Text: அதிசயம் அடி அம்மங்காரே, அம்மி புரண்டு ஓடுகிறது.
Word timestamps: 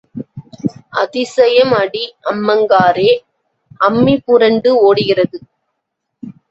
அதிசயம் 1.01 1.73
அடி 1.81 2.03
அம்மங்காரே, 2.31 3.11
அம்மி 3.81 4.15
புரண்டு 4.25 4.71
ஓடுகிறது. 4.87 5.37